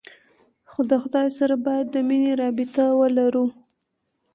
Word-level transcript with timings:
خو 0.71 0.79
د 0.91 0.91
خداى 1.01 1.27
سره 1.39 1.55
بايد 1.65 1.87
د 1.91 1.95
مينې 2.07 2.31
رابطه 2.41 2.83
ولرو. 2.99 3.45